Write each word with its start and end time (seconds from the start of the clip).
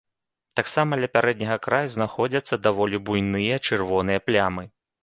Таксама 0.59 0.97
ля 1.03 1.09
пярэдняга 1.17 1.57
краю 1.67 1.87
знаходзяцца 1.97 2.61
даволі 2.65 3.05
буйныя 3.11 3.65
чырвоныя 3.71 4.19
плямы. 4.29 4.71